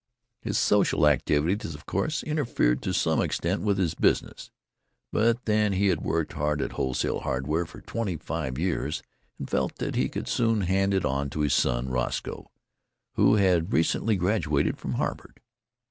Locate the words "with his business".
3.61-4.49